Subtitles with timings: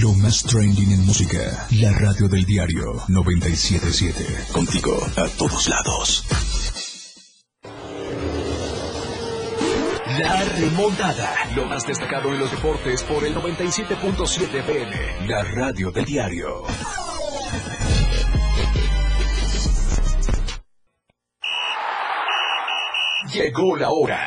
[0.00, 1.66] Lo más trending en música.
[1.70, 4.52] La radio del diario 977.
[4.52, 6.24] Contigo a todos lados.
[10.18, 11.34] La remontada.
[11.54, 15.28] Lo más destacado en los deportes por el 97.7 PM.
[15.28, 16.64] La radio del diario.
[23.32, 24.26] Llegó la hora.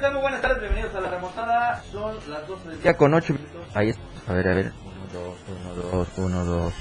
[0.00, 1.82] Muy buenas tardes, bienvenidos a la remontada.
[1.90, 3.66] Son las 12 del día con 8 minutos.
[3.74, 4.02] Ahí está.
[4.28, 4.72] A ver, a ver.
[4.84, 5.36] 1, 2,
[5.74, 6.74] 1, 2, 1, 2.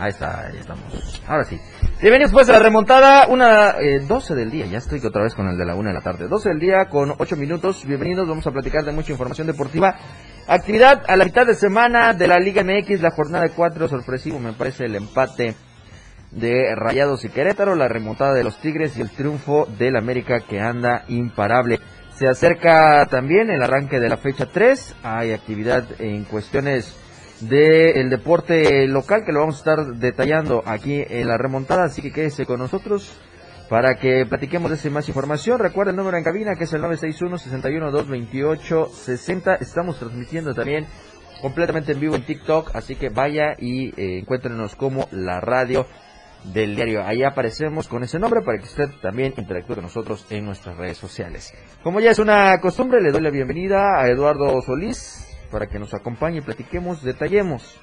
[0.00, 1.22] Ahí está, ahí estamos.
[1.28, 1.60] Ahora sí.
[2.00, 4.64] Bienvenidos pues a la remontada, una eh, 12 del día.
[4.66, 6.28] Ya estoy otra vez con el de la 1 de la tarde.
[6.28, 7.84] 12 del día con 8 minutos.
[7.84, 9.94] Bienvenidos, vamos a platicar de mucha información deportiva.
[10.48, 14.38] Actividad a la mitad de semana de la Liga MX, la jornada de 4, sorpresivo
[14.38, 15.54] me parece el empate
[16.30, 20.58] de Rayados y Querétaro, la remontada de los Tigres y el triunfo del América que
[20.58, 21.78] anda imparable.
[22.22, 24.94] Se acerca también el arranque de la fecha 3.
[25.02, 26.96] Hay actividad en cuestiones
[27.40, 31.86] del deporte local que lo vamos a estar detallando aquí en la remontada.
[31.86, 33.12] Así que quédese con nosotros
[33.68, 35.58] para que platiquemos de más información.
[35.58, 39.60] Recuerda el número en cabina que es el 961-61-228-60.
[39.60, 40.86] Estamos transmitiendo también
[41.40, 42.76] completamente en vivo en TikTok.
[42.76, 45.88] Así que vaya y eh, encuéntrenos como la radio
[46.44, 47.04] del diario.
[47.04, 50.98] Ahí aparecemos con ese nombre para que usted también interactúe con nosotros en nuestras redes
[50.98, 51.52] sociales.
[51.82, 55.94] Como ya es una costumbre, le doy la bienvenida a Eduardo Solís para que nos
[55.94, 57.78] acompañe y platiquemos, detallemos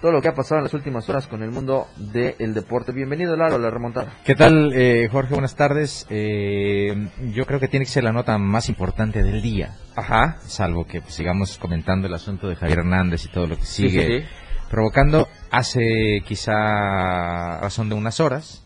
[0.00, 2.92] todo lo que ha pasado en las últimas horas con el mundo del deporte.
[2.92, 4.12] Bienvenido, Lalo, a la remontada.
[4.24, 5.32] ¿Qué tal, eh, Jorge?
[5.34, 6.06] Buenas tardes.
[6.08, 9.74] Eh, yo creo que tiene que ser la nota más importante del día.
[9.96, 10.36] Ajá.
[10.46, 13.88] Salvo que pues, sigamos comentando el asunto de Javier Hernández y todo lo que Sí,
[13.88, 14.06] sigue.
[14.06, 14.26] sí, sí.
[14.70, 18.64] Provocando hace quizá razón de unas horas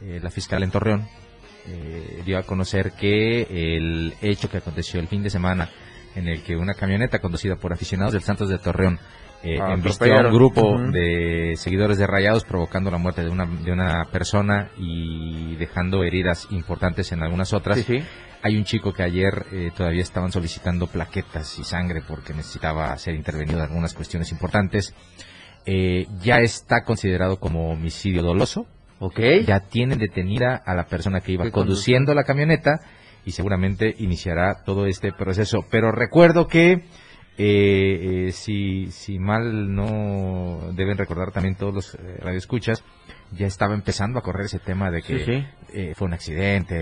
[0.00, 1.08] eh, la fiscal en Torreón
[1.66, 3.42] eh, dio a conocer que
[3.76, 5.70] el hecho que aconteció el fin de semana
[6.14, 8.98] en el que una camioneta conducida por aficionados del Santos de Torreón
[9.44, 13.44] eh, Ah, embistió a un grupo de seguidores de Rayados provocando la muerte de una,
[13.44, 17.76] de una persona y dejando heridas importantes en algunas otras.
[17.76, 18.04] Sí, sí.
[18.42, 23.14] Hay un chico que ayer eh, todavía estaban solicitando plaquetas y sangre porque necesitaba ser
[23.14, 24.94] intervenido en algunas cuestiones importantes.
[25.66, 28.66] Eh, ya está considerado como homicidio doloso.
[28.98, 29.20] Ok.
[29.46, 32.80] Ya tienen detenida a la persona que iba conduciendo la camioneta
[33.24, 35.64] y seguramente iniciará todo este proceso.
[35.70, 36.84] Pero recuerdo que
[37.36, 42.84] eh, eh, si, si mal no deben recordar también todos los eh, radioescuchas,
[43.34, 45.46] ya estaba empezando a correr ese tema de que Sí, sí.
[45.72, 46.74] eh, fue un accidente,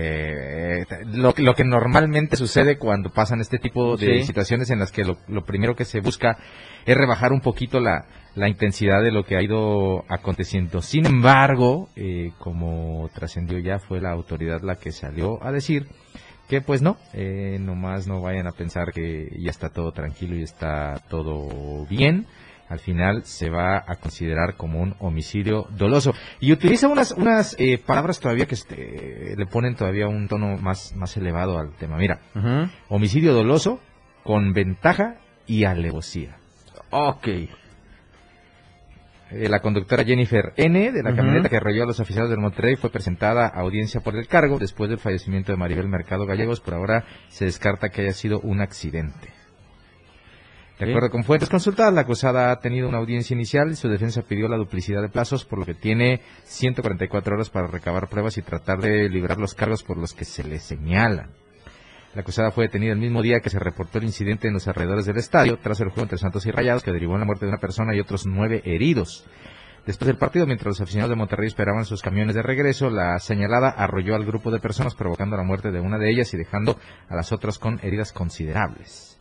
[0.81, 4.23] eh, lo, lo que normalmente sucede cuando pasan este tipo de Sí.
[4.25, 6.37] situaciones en las que lo, lo primero que se busca
[6.85, 8.05] es rebajar un poquito la,
[8.35, 10.81] la intensidad de lo que ha ido aconteciendo.
[10.81, 15.87] Sin embargo, eh, como trascendió ya, fue la autoridad la que salió a decir
[16.49, 20.43] que pues no, eh, nomás no vayan a pensar que ya está todo tranquilo y
[20.43, 22.25] está todo bien.
[22.73, 26.11] Al final se va a considerar como un homicidio doloso.
[26.39, 30.95] Y utiliza unas, unas eh, palabras todavía que este, le ponen todavía un tono más,
[30.95, 31.97] más elevado al tema.
[31.97, 32.21] Mira,
[32.89, 33.79] homicidio doloso
[34.23, 36.37] con ventaja y alevosía.
[36.89, 37.27] Ok.
[37.27, 37.49] Eh,
[39.29, 40.91] la conductora Jennifer N.
[40.91, 44.15] de la camioneta que arrolló a los oficiales del Monterrey fue presentada a audiencia por
[44.15, 46.59] el cargo después del fallecimiento de Maribel Mercado Gallegos.
[46.59, 49.42] Por ahora se descarta que haya sido un accidente.
[50.85, 54.21] De acuerdo con fuentes consultadas, la acusada ha tenido una audiencia inicial y su defensa
[54.21, 58.41] pidió la duplicidad de plazos, por lo que tiene 144 horas para recabar pruebas y
[58.41, 61.29] tratar de librar los cargos por los que se le señalan.
[62.15, 65.05] La acusada fue detenida el mismo día que se reportó el incidente en los alrededores
[65.05, 67.49] del estadio, tras el juego entre Santos y Rayados, que derivó en la muerte de
[67.51, 69.25] una persona y otros nueve heridos.
[69.85, 73.69] Después del partido, mientras los aficionados de Monterrey esperaban sus camiones de regreso, la señalada
[73.69, 76.77] arrolló al grupo de personas, provocando la muerte de una de ellas y dejando
[77.09, 79.12] a las otras con heridas considerables.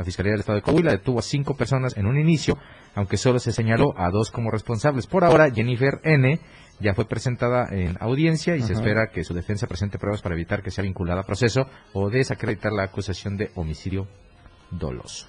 [0.00, 2.56] La Fiscalía del Estado de Coahuila detuvo a cinco personas en un inicio,
[2.94, 5.06] aunque solo se señaló a dos como responsables.
[5.06, 6.40] Por ahora, Jennifer N.
[6.80, 10.62] ya fue presentada en audiencia y se espera que su defensa presente pruebas para evitar
[10.62, 14.06] que sea vinculada a proceso o desacreditar la acusación de homicidio
[14.70, 15.26] doloso.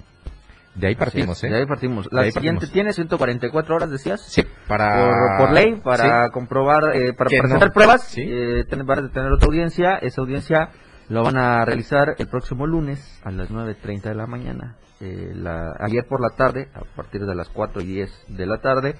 [0.74, 1.50] De ahí partimos, ¿eh?
[1.50, 2.08] De ahí partimos.
[2.10, 2.72] La ahí siguiente partimos.
[2.72, 4.22] tiene 144 horas, decías.
[4.26, 5.36] Sí, para...
[5.36, 6.30] Por, por ley, para Sí.
[6.32, 7.74] comprobar, eh, para presentar no.
[7.74, 8.22] pruebas, Sí.
[8.24, 9.96] eh, tener, tener otra audiencia.
[9.96, 10.70] Esa audiencia
[11.12, 15.74] lo van a realizar el próximo lunes a las 9.30 de la mañana eh, la,
[15.80, 18.94] ayer por la tarde, a partir de las 4 y 10 de la tarde,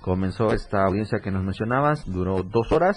[0.00, 2.96] comenzó esta audiencia que nos mencionabas, duró dos horas.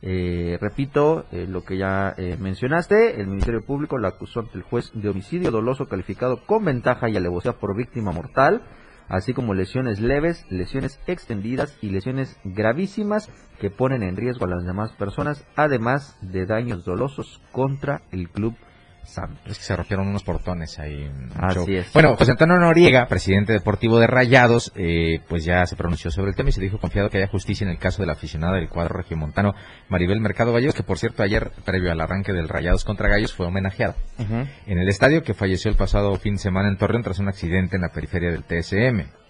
[0.00, 4.62] Eh, repito eh, lo que ya eh, mencionaste, el Ministerio Público la acusó ante el
[4.62, 8.62] juez de homicidio doloso calificado con ventaja y alevosía por víctima mortal,
[9.08, 13.30] así como lesiones leves, lesiones extendidas y lesiones gravísimas
[13.60, 18.54] que ponen en riesgo a las demás personas, además de daños dolosos contra el club.
[19.46, 21.10] Es que se rompieron unos portones ahí.
[21.36, 21.92] Así es.
[21.92, 26.36] Bueno, José Antonio Noriega, presidente deportivo de Rayados, eh, pues ya se pronunció sobre el
[26.36, 28.68] tema y se dijo confiado que haya justicia en el caso de la aficionada del
[28.68, 29.54] cuadro regiomontano
[29.88, 33.46] Maribel Mercado Gallegos, que por cierto ayer, previo al arranque del Rayados contra Gallos, fue
[33.46, 33.96] homenajeada
[34.66, 37.76] en el estadio que falleció el pasado fin de semana en Torreón tras un accidente
[37.76, 39.25] en la periferia del TSM.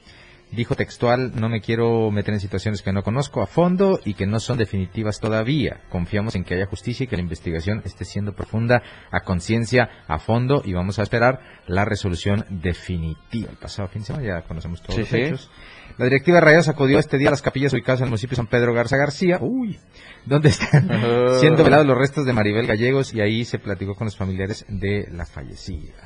[0.53, 4.27] Dijo textual, no me quiero meter en situaciones que no conozco a fondo y que
[4.27, 5.81] no son definitivas todavía.
[5.91, 10.19] Confiamos en que haya justicia y que la investigación esté siendo profunda, a conciencia, a
[10.19, 13.51] fondo y vamos a esperar la resolución definitiva.
[13.51, 15.17] El pasado fin de semana ya conocemos todos Sí, los sí.
[15.17, 15.51] hechos.
[15.99, 18.37] La directiva de Rayados acudió este día a las capillas ubicadas en el municipio de
[18.37, 19.79] San Pedro Garza García, uy,
[20.27, 20.89] donde están
[21.41, 25.09] siendo velados los restos de Maribel Gallegos y ahí se platicó con los familiares de
[25.11, 26.06] la fallecida.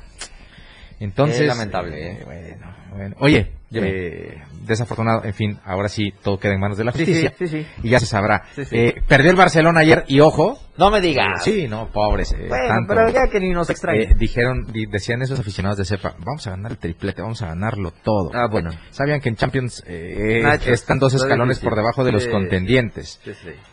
[1.03, 3.15] Entonces, Es lamentable, eh, bueno, bueno.
[3.19, 7.47] Oye, eh, desafortunado, en fin, ahora sí todo queda en manos de la justicia sí,
[7.47, 7.67] sí, sí.
[7.83, 8.43] y ya se sabrá.
[8.71, 11.43] Eh, perdió el Barcelona ayer y ojo, No me digas.
[11.43, 12.93] sí, no, pobres, eh, Bueno, tanto.
[12.93, 14.01] pero ya que ni nos extraña.
[14.01, 17.47] Eh, dijeron, di- decían esos aficionados de cepa, vamos a ganar el triplete, vamos a
[17.47, 18.29] ganarlo todo.
[18.35, 18.69] ah, bueno.
[18.91, 23.19] Sabían que en Champions eh, Nacho, están dos escalones por debajo de los contendientes.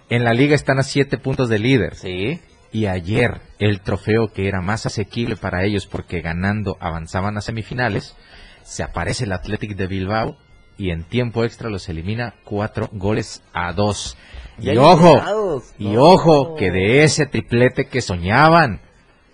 [0.09, 1.95] En la liga están a siete puntos de líder.
[1.97, 2.41] Sí.
[2.71, 8.15] Y ayer el trofeo que era más asequible para ellos porque ganando avanzaban a semifinales,
[8.63, 10.37] se aparece el Athletic de Bilbao
[10.77, 14.17] y en tiempo extra los elimina cuatro goles a dos.
[14.61, 18.81] Y ojo, y ojo, que de ese triplete que soñaban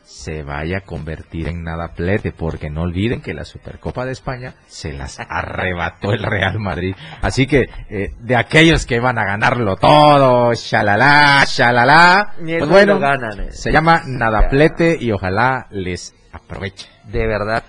[0.05, 4.93] se vaya a convertir en nadaplete, porque no olviden que la Supercopa de España se
[4.93, 6.95] las arrebató el Real Madrid.
[7.23, 13.41] Así que eh, de aquellos que van a ganarlo todo, shalala, shalala, pues bueno ganan.
[13.41, 13.53] eh.
[13.53, 16.89] se llama nadaplete y ojalá les aproveche.
[17.05, 17.63] De verdad.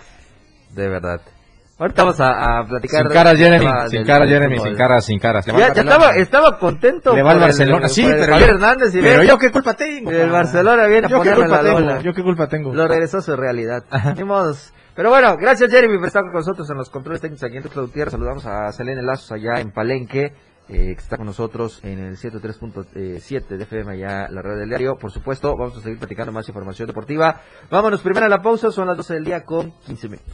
[0.72, 1.22] De verdad.
[1.78, 3.02] Ahorita vamos a, a platicar.
[3.04, 7.14] Sin caras, del Jeremy, sin del Jeremy, sin caras, sin va Ya, estaba, estaba contento.
[7.14, 9.74] Le va al el- Barcelona, sí, pero Javier yo- Hernández y Pero yo qué culpa
[9.74, 10.10] tengo.
[10.12, 12.74] el Barcelona viene a Yo qué ponerme culpa la tengo, yo qué culpa tengo.
[12.74, 13.84] Lo regresó a su realidad.
[14.96, 17.82] Pero bueno, gracias Jeremy por estar con nosotros en los controles técnicos aquí en Tuxtla
[17.82, 18.14] Gutiérrez.
[18.14, 20.32] Saludamos a Selene Lazos allá en Palenque, eh,
[20.70, 24.96] que está con nosotros en el 103.7 de FM allá la red del diario.
[24.96, 27.42] Por supuesto, vamos a seguir platicando más información deportiva.
[27.70, 30.34] Vámonos primero a la pausa, son las 12 del día con 15 minutos.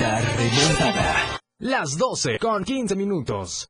[0.00, 1.40] La remontada.
[1.58, 3.69] Las 12 con 15 minutos.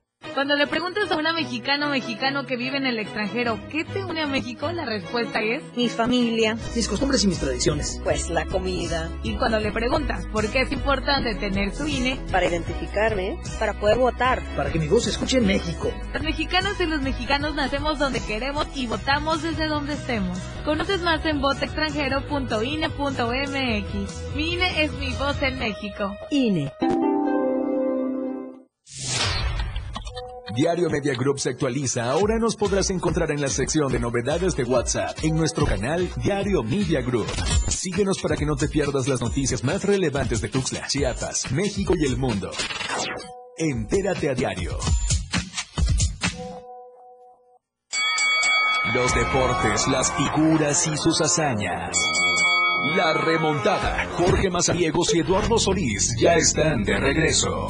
[0.33, 4.05] Cuando le preguntas a una mexicana o mexicano que vive en el extranjero, ¿qué te
[4.05, 4.71] une a México?
[4.71, 7.99] La respuesta es, Mi familia, mis costumbres y mis tradiciones.
[8.03, 12.47] pues la comida, y cuando le preguntas por qué es importante tener su INE, para
[12.47, 14.41] identificarme, para poder votar.
[14.55, 15.91] Para que mi voz se escuche en México.
[16.13, 20.37] las mexicanas y los mexicanos nacemos donde queremos y votamos desde donde estemos.
[20.63, 24.35] Conoces más en votoextranjero.ine.mx.
[24.35, 26.15] Mi INE es mi voz en México.
[26.29, 26.71] INE.
[30.53, 32.11] Diario Media Group se actualiza.
[32.11, 36.61] Ahora nos podrás encontrar en la sección de novedades de WhatsApp en nuestro canal Diario
[36.63, 37.27] Media Group.
[37.67, 42.05] Síguenos para que no te pierdas las noticias más relevantes de Tuxtla, Chiapas, México y
[42.05, 42.51] el mundo.
[43.57, 44.77] Entérate a diario.
[48.93, 51.97] Los deportes, las figuras y sus hazañas.
[52.95, 54.05] La remontada.
[54.17, 57.69] Jorge Mazariegos y Eduardo Solís ya están de regreso.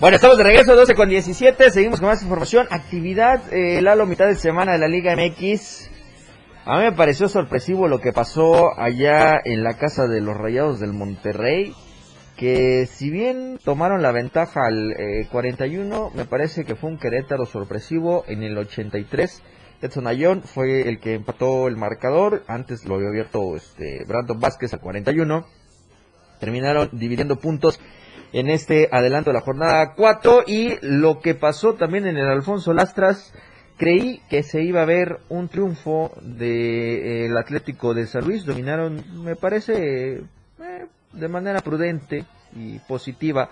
[0.00, 1.72] Bueno, estamos de regreso, 12 con 17.
[1.72, 2.68] Seguimos con más información.
[2.70, 5.90] Actividad, eh, Lalo, mitad de semana de la Liga MX.
[6.64, 10.78] A mí me pareció sorpresivo lo que pasó allá en la casa de los Rayados
[10.78, 11.74] del Monterrey.
[12.36, 17.44] que si bien tomaron la ventaja al eh, 41, me parece que fue un Querétaro
[17.44, 19.42] sorpresivo en el 83.
[19.82, 24.72] Edson Ayón fue el que empató el marcador, antes lo había abierto este, Brandon Vázquez
[24.72, 25.44] al 41.
[26.38, 27.80] Terminaron dividiendo puntos
[28.32, 32.72] en este adelanto de la jornada 4 y lo que pasó también en el Alfonso
[32.72, 33.32] Lastras,
[33.76, 39.36] creí que se iba a ver un triunfo del Atlético de San Luis, dominaron, me
[39.36, 43.48] parece, eh, de manera prudente y positiva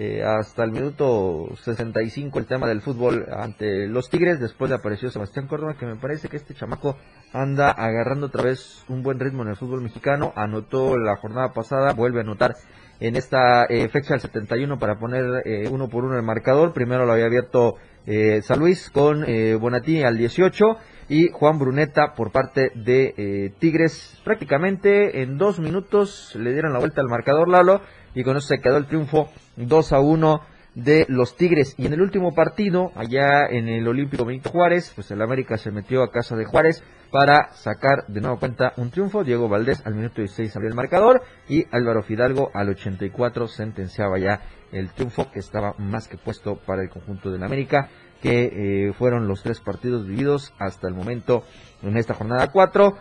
[0.00, 5.10] eh, hasta el minuto 65 el tema del fútbol ante los Tigres, después le apareció
[5.10, 6.96] Sebastián Córdoba, que me parece que este chamaco
[7.32, 11.94] anda agarrando otra vez un buen ritmo en el fútbol mexicano, anotó la jornada pasada,
[11.94, 12.54] vuelve a anotar
[13.00, 16.72] en esta eh, fecha el 71 para poner eh, uno por uno el marcador.
[16.72, 17.76] Primero lo había abierto
[18.06, 19.24] eh, San Luis con
[19.60, 20.64] Bonatini al 18
[21.10, 24.20] y Juan Bruneta por parte de Tigres.
[24.24, 27.80] Prácticamente en dos minutos le dieron la vuelta al marcador Lalo
[28.14, 30.40] y con eso se quedó el triunfo 2 a 1
[30.74, 31.74] de los Tigres.
[31.76, 35.70] Y en el último partido, allá en el Olímpico Benito Juárez, pues el América se
[35.70, 39.24] metió a casa de Juárez para sacar de nuevo cuenta un triunfo.
[39.24, 44.40] Diego Valdés al minuto 16 abrió el marcador y Álvaro Fidalgo al 84 sentenciaba ya
[44.72, 47.88] el triunfo que estaba más que puesto para el conjunto del América,
[48.20, 51.44] que eh, fueron los tres partidos vividos hasta el momento
[51.82, 52.94] en esta jornada 4.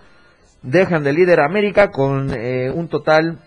[0.64, 3.40] Dejan de líder América con eh, un total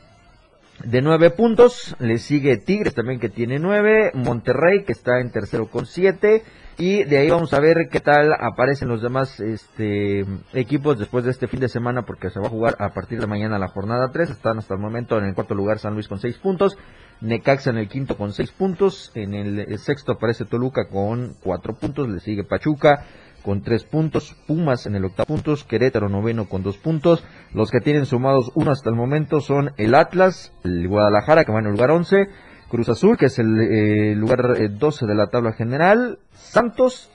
[0.84, 1.96] de nueve puntos.
[1.98, 4.10] Le sigue Tigres también que tiene nueve.
[4.14, 6.42] Monterrey que está en tercero con siete.
[6.78, 11.30] Y de ahí vamos a ver qué tal aparecen los demás este, equipos después de
[11.30, 14.10] este fin de semana porque se va a jugar a partir de mañana la jornada
[14.10, 14.30] 3.
[14.30, 16.78] Están hasta el momento en el cuarto lugar San Luis con seis puntos.
[17.20, 19.12] Necaxa en el quinto con seis puntos.
[19.14, 22.08] En el, sexto aparece Toluca con cuatro puntos.
[22.08, 23.04] Le sigue Pachuca
[23.42, 27.24] con tres puntos, Pumas en el octavo puntos, Querétaro noveno con dos puntos.
[27.52, 31.60] Los que tienen sumados uno hasta el momento son el Atlas, el Guadalajara que va
[31.60, 32.28] en el lugar 11,
[32.68, 37.10] Cruz Azul que es el eh, lugar eh, 12 de la tabla general, Santos,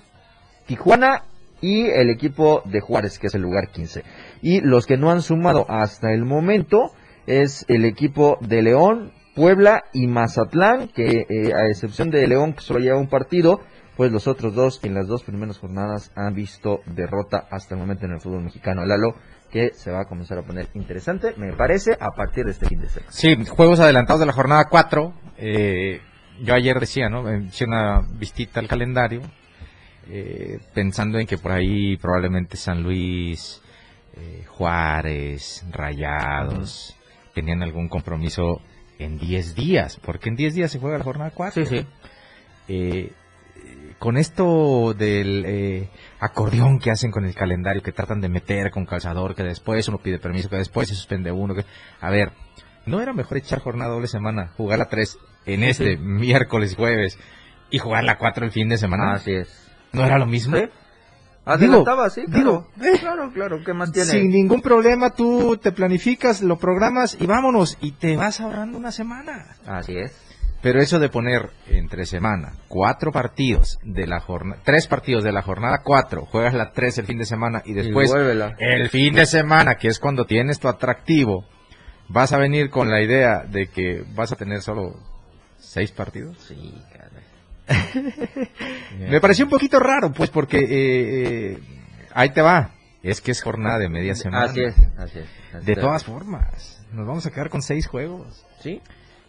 [0.65, 1.23] Tijuana
[1.61, 4.03] y el equipo de Juárez que es el lugar 15.
[4.41, 6.91] Y los que no han sumado hasta el momento
[7.27, 12.61] es el equipo de León, Puebla y Mazatlán que eh, a excepción de León que
[12.61, 13.61] solo lleva un partido,
[13.97, 18.05] pues los otros dos en las dos primeras jornadas han visto derrota hasta el momento
[18.05, 18.85] en el fútbol mexicano.
[18.85, 19.15] Lalo,
[19.51, 22.81] que se va a comenzar a poner interesante, me parece, a partir de este fin
[22.81, 23.11] de semana.
[23.11, 25.13] Sí, juegos adelantados de la jornada 4.
[25.37, 26.01] Eh,
[26.41, 27.23] yo ayer decía, ¿no?
[27.23, 29.21] Me hice una vistita al calendario,
[30.09, 33.61] eh, pensando en que por ahí probablemente San Luis,
[34.17, 36.97] eh, Juárez, Rayados,
[37.33, 38.61] tenían algún compromiso
[38.99, 41.65] en 10 días, porque en 10 días se juega la jornada 4.
[41.65, 41.87] Sí, sí.
[42.67, 43.11] Eh,
[43.99, 48.85] con esto del eh, acordeón que hacen con el calendario, que tratan de meter con
[48.85, 51.55] calzador, que después uno pide permiso, que después se suspende uno.
[51.55, 51.65] Que...
[52.01, 52.31] A ver,
[52.85, 57.19] ¿no era mejor echar jornada doble semana, jugar la 3 en este miércoles y jueves
[57.69, 59.13] y jugar la 4 el fin de semana?
[59.13, 59.71] Así es.
[59.91, 60.57] ¿No era lo mismo?
[60.57, 60.63] ¿Sí?
[61.45, 62.67] Adelantaba, sí, claro.
[62.81, 64.09] Eh, claro, claro, ¿qué más tiene?
[64.09, 68.91] Sin ningún problema tú te planificas, lo programas y vámonos y te vas ahorrando una
[68.91, 69.55] semana.
[69.67, 70.24] Así es.
[70.65, 75.43] Pero eso de poner entre semana cuatro partidos de la jornada, tres partidos de la
[75.43, 78.11] jornada cuatro, juegas la tres el fin de semana y después
[78.57, 81.45] el fin de semana, que es cuando tienes tu atractivo,
[82.07, 84.95] vas a venir con la idea de que vas a tener solo
[85.59, 86.39] seis partidos.
[86.39, 86.73] Sí.
[88.97, 90.65] Me pareció un poquito raro, pues, porque eh,
[91.51, 91.59] eh,
[92.11, 92.71] ahí te va.
[93.03, 94.45] Es que es jornada de media semana.
[94.45, 95.29] Así es, así es.
[95.53, 98.43] así De todas formas, nos vamos a quedar con seis juegos.
[98.61, 98.81] Sí.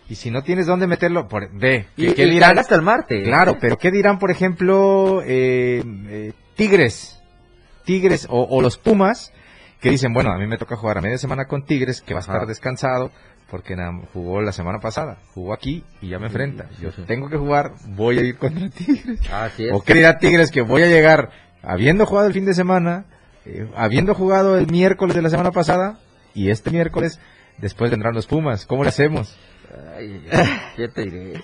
[0.09, 2.59] Y si no tienes dónde meterlo, por, ve, Y, ¿qué y dirán?
[2.59, 3.25] hasta el martes.
[3.27, 7.21] Claro, pero ¿qué dirán, por ejemplo, eh, eh, Tigres?
[7.85, 9.33] Tigres o, o los Pumas,
[9.81, 12.21] que dicen, bueno, a mí me toca jugar a media semana con Tigres, que va
[12.21, 13.11] a estar descansado,
[13.51, 13.77] porque
[14.13, 16.69] jugó la semana pasada, jugó aquí y ya me enfrenta.
[16.81, 19.21] Yo tengo que jugar, voy a ir contra Tigres.
[19.33, 19.73] Así es.
[19.73, 21.31] ¿O qué dirá Tigres que voy a llegar
[21.63, 23.07] habiendo jugado el fin de semana,
[23.45, 25.99] eh, habiendo jugado el miércoles de la semana pasada,
[26.35, 27.21] y este miércoles
[27.59, 28.67] después vendrán los Pumas?
[28.67, 29.37] ¿Cómo le hacemos?
[29.97, 30.47] Ay, ay,
[30.77, 31.41] ¿qué te diré?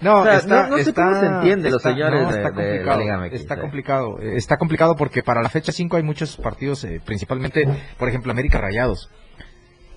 [0.00, 2.30] No, O sea, está, no- no sé está- cómo se entiende los está- señores no,
[2.32, 3.60] de- está de la complicado, Liga MX, Está eh.
[3.60, 7.66] complicado, está complicado porque para la fecha 5 hay muchos partidos, eh, principalmente,
[7.98, 9.10] por ejemplo, América Rayados.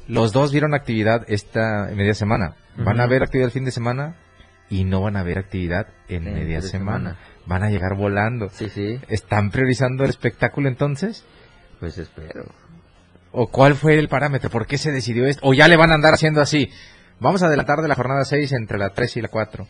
[0.07, 2.55] Los dos vieron actividad esta media semana.
[2.75, 4.15] Van a ver actividad el fin de semana
[4.69, 7.11] y no van a ver actividad en media semana.
[7.11, 7.17] semana.
[7.45, 8.49] Van a llegar volando.
[8.49, 11.25] Sí, sí, ¿Están priorizando el espectáculo entonces?
[11.79, 12.45] pues espero.
[13.31, 14.49] ¿O cuál fue el parámetro?
[14.49, 15.41] ¿Por qué se decidió esto?
[15.47, 16.69] ¿O ya le van a andar haciendo así?
[17.23, 19.65] Vamos a adelantar de la jornada 6 entre la 3 y la 4.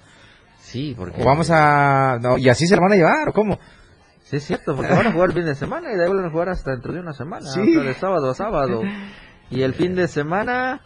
[0.60, 1.22] Sí, porque...
[1.22, 2.18] O vamos a...
[2.22, 3.60] No, ¿Y así se lo van a llevar o cómo?
[4.24, 6.26] Sí, es cierto, porque van a jugar el fin de semana y de ahí van
[6.26, 7.46] a jugar hasta dentro de una semana.
[7.50, 7.76] Sí.
[7.76, 8.82] de sábado a sábado.
[9.52, 10.82] Y el fin de semana...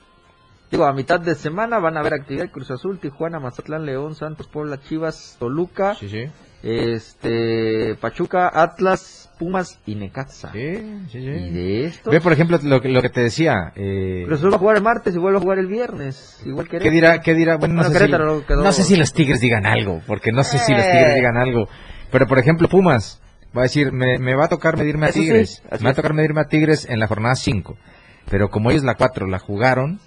[0.69, 4.49] Digo, a mitad de semana van a haber actividad Cruz Azul, Tijuana, Mazatlán, León, Santos,
[4.49, 6.25] Puebla, Chivas, Toluca, Sí, sí.
[6.61, 10.51] este, Pachuca, Atlas, Pumas y Necaxa.
[10.51, 10.75] Sí,
[11.11, 11.27] sí, sí.
[11.27, 13.71] Y de esto, Ve, por ejemplo, lo, que- lo que te decía.
[13.75, 16.67] Eh, Cruz Azul va a jugar el martes y vuelve a jugar el viernes, igual
[16.67, 17.21] que ¿Qué dirá?
[17.21, 17.57] ¿Qué dirá?
[17.57, 20.31] Bueno, no, Bueno, sé si, Querétaro quedó- no sé si los Tigres digan algo, porque
[20.31, 20.89] no sé si los Eh.
[20.91, 21.67] Tigres digan algo.
[22.11, 23.21] Pero, por ejemplo, Pumas
[23.55, 25.63] va a decir, me, me va a tocar medirme a Eso sí, Tigres.
[25.69, 27.77] así me va a tocar medirme a Tigres en la jornada 5.
[28.29, 29.99] Pero como ellos la 4 la jugaron,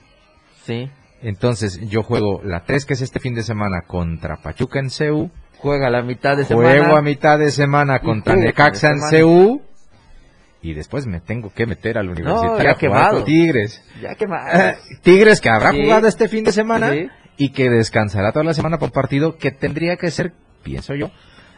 [0.65, 0.91] Sí,
[1.23, 5.31] entonces yo juego la 3, que es este fin de semana, contra Pachuca en CEU.
[5.59, 6.69] juega la mitad de semana.
[6.71, 9.01] Juego a mitad de semana contra Necaxa en.
[9.11, 9.63] CEU.
[10.63, 13.15] Y después me tengo que meter al universitario ya a jugar quemado.
[13.17, 13.83] con Tigres.
[14.03, 14.55] Ya que más.
[14.55, 15.83] Eh, Tigres que habrá Sí.
[15.83, 17.09] jugado este fin de semana Sí.
[17.39, 21.11] y que descansará toda la semana por partido que tendría que ser, pienso yo,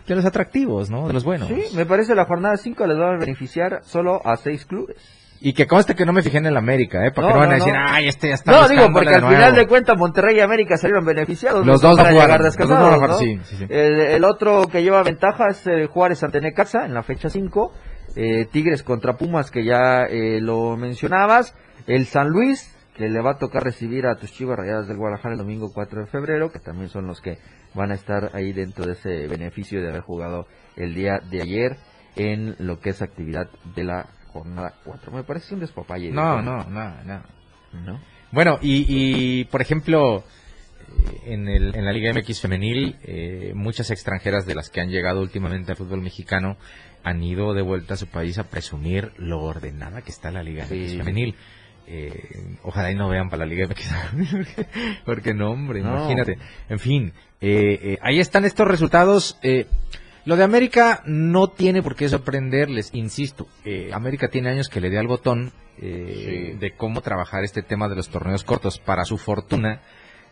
[0.06, 1.08] de los atractivos, ¿no?
[1.08, 1.48] De los buenos.
[1.48, 4.96] Sí, me parece la jornada 5 les va a beneficiar solo a 6 clubes.
[5.44, 7.10] Y que conste que no me fijé en el América, ¿eh?
[7.10, 9.14] Para No, que no van no, a decir, ay, este ya está No, digo, porque
[9.14, 9.34] al nuevo".
[9.34, 11.66] final de cuentas Monterrey y América salieron beneficiados.
[11.66, 13.66] Los dos para jugaron, los dos no sí, sí, sí.
[13.68, 17.72] El, el otro que lleva ventaja es eh, Juárez ante Necaxa en la fecha 5.
[18.14, 21.56] Eh, Tigres contra Pumas, que ya eh, lo mencionabas.
[21.88, 25.32] El San Luis, que le va a tocar recibir a tus chivas rayadas del Guadalajara
[25.34, 27.38] el domingo 4 de febrero, que también son los que
[27.74, 30.46] van a estar ahí dentro de ese beneficio de haber jugado
[30.76, 31.78] el día de ayer
[32.14, 35.12] en lo que es actividad de la jornada 4.
[35.12, 36.10] Me parece un despapalle.
[36.10, 37.22] No, no, no, no.
[37.72, 38.00] ¿No?
[38.32, 40.24] Bueno, y, y por ejemplo,
[40.88, 44.90] eh, en, el, en la Liga MX femenil, eh, muchas extranjeras de las que han
[44.90, 46.56] llegado últimamente al fútbol mexicano
[47.04, 50.64] han ido de vuelta a su país a presumir lo ordenada que está la Liga
[50.64, 51.34] MX femenil.
[51.86, 52.12] Eh,
[52.62, 53.90] ojalá y no vean para la Liga MX
[54.30, 54.66] porque,
[55.04, 55.90] porque no, hombre, No.
[55.96, 56.38] imagínate.
[56.68, 59.38] En fin, eh, eh, ahí están estos resultados.
[60.24, 63.46] Lo de América no tiene por qué sorprenderles, insisto.
[63.64, 67.88] eh, América tiene años que le dio al botón eh, de cómo trabajar este tema
[67.88, 68.78] de los torneos cortos.
[68.78, 69.80] Para su fortuna,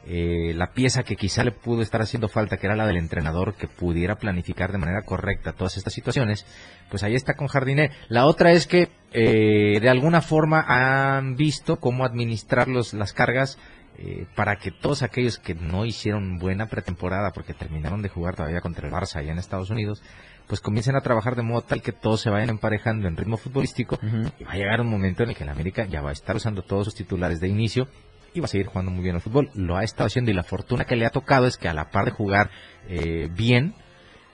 [0.06, 3.54] eh, la pieza que quizá le pudo estar haciendo falta, que era la del entrenador,
[3.54, 6.46] que pudiera planificar de manera correcta todas estas situaciones,
[6.88, 7.90] pues ahí está con Jardiné.
[8.08, 13.58] La otra es que eh, de alguna forma han visto cómo administrar los, las cargas
[14.02, 18.62] eh, para que todos aquellos que no hicieron buena pretemporada porque terminaron de jugar todavía
[18.62, 20.02] contra el Barça allá en Estados Unidos,
[20.46, 23.98] pues comiencen a trabajar de modo tal que todos se vayan emparejando en ritmo futbolístico
[24.38, 26.34] y va a llegar un momento en el que el América ya va a estar
[26.34, 27.88] usando todos sus titulares de inicio
[28.32, 29.50] y va a seguir jugando muy bien al fútbol.
[29.54, 31.90] Lo ha estado haciendo y la fortuna que le ha tocado es que a la
[31.90, 32.50] par de jugar
[32.88, 33.74] eh, bien,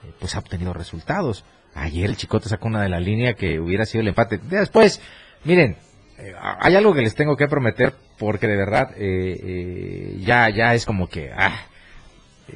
[0.05, 1.43] eh, pues ha obtenido resultados.
[1.75, 4.37] Ayer el Chicote sacó una de la línea que hubiera sido el empate.
[4.37, 5.01] Después,
[5.43, 5.75] miren,
[6.17, 10.73] eh, hay algo que les tengo que prometer porque de verdad eh, eh, ya ya
[10.73, 11.67] es como que ah,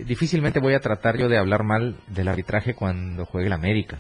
[0.05, 3.99] difícilmente voy a tratar yo de hablar mal del arbitraje cuando juegue el América.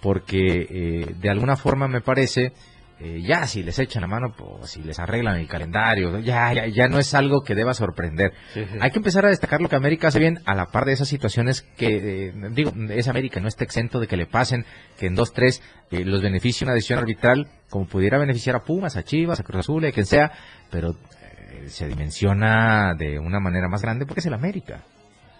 [0.00, 2.52] Porque eh, de alguna forma me parece
[2.98, 6.66] eh, ya si les echan la mano pues si les arreglan el calendario ya ya,
[6.66, 8.32] ya no es algo que deba sorprender.
[8.80, 11.08] Hay que empezar a destacar lo que América hace bien a la par de esas
[11.08, 14.64] situaciones que, eh, digo, es América, no está exento de que le pasen,
[14.98, 18.96] que en dos, tres eh, los beneficie una decisión arbitral, como pudiera beneficiar a Pumas,
[18.96, 20.30] a Chivas, a Cruz Azul, a quien sea,
[20.70, 24.84] pero eh, se dimensiona de una manera más grande porque es el América.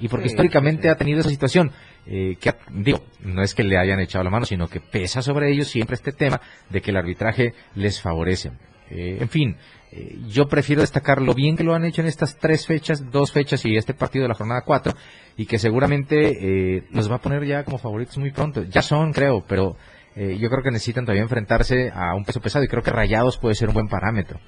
[0.00, 1.70] Y porque Sí, históricamente sí, ha tenido esa situación,
[2.06, 5.52] eh, que, digo, no es que le hayan echado la mano, sino que pesa sobre
[5.52, 8.50] ellos siempre este tema de que el arbitraje les favorece.
[8.90, 9.56] Eh, en fin,
[9.92, 13.30] eh, yo prefiero destacar lo bien que lo han hecho en estas tres fechas, dos
[13.30, 14.92] fechas y este partido de la jornada cuatro,
[15.36, 18.64] y que seguramente eh, los va a poner ya como favoritos muy pronto.
[18.64, 19.76] Ya son, creo, pero
[20.16, 23.38] eh, yo creo que necesitan todavía enfrentarse a un peso pesado y creo que Rayados
[23.38, 24.38] puede ser un buen parámetro.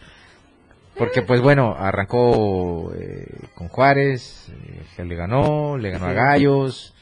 [0.99, 6.13] Porque, pues bueno, arrancó eh, con Juárez, eh, que le ganó, le ganó a.
[6.15, 6.95] Gallos,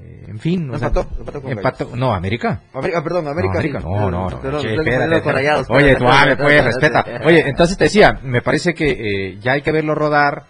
[0.00, 0.70] eh, en fin.
[0.70, 2.62] o sea, Empató, empató con empató- no, América.
[2.72, 3.52] América, perdón, América.
[3.52, 4.60] No, América, no, no, no.
[4.62, 5.66] Che, espérate, Rayados.
[5.68, 6.04] Oye, tú,
[6.38, 7.04] pues, respeta.
[7.26, 8.90] Oye, entonces te decía, me parece que
[9.32, 10.44] eh, ya hay que verlo rodar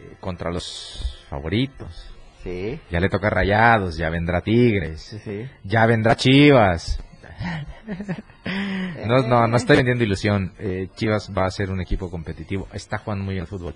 [0.00, 2.10] eh, contra los favoritos.
[2.44, 5.46] Sí, Ya le toca Rayados, ya vendrá Tigres, sí, sí.
[5.64, 7.00] ya vendrá Chivas.
[9.06, 10.52] No, no, no estoy vendiendo ilusión.
[10.58, 12.68] Eh, Chivas va a ser un equipo competitivo.
[12.72, 13.74] Está jugando muy bien el fútbol.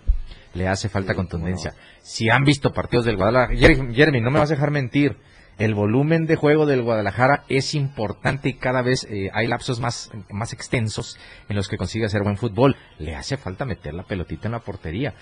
[0.55, 1.75] Le hace falta Sí, contundencia.
[2.03, 5.17] Si han visto partidos del Guadalajara, Jer- Jeremy, no me vas a dejar mentir.
[5.59, 10.11] El volumen de juego del Guadalajara es importante y cada vez eh, hay lapsos más,
[10.31, 11.19] más extensos
[11.49, 12.77] en los que consigue hacer buen fútbol.
[12.99, 15.15] Le hace falta meter la pelotita en la portería.